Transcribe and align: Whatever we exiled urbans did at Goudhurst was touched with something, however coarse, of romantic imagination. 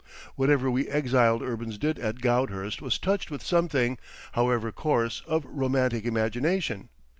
Whatever 0.33 0.71
we 0.71 0.87
exiled 0.87 1.43
urbans 1.43 1.77
did 1.77 1.99
at 1.99 2.21
Goudhurst 2.21 2.81
was 2.81 2.97
touched 2.97 3.29
with 3.29 3.43
something, 3.45 3.99
however 4.31 4.71
coarse, 4.71 5.21
of 5.27 5.45
romantic 5.45 6.05
imagination. 6.05 6.89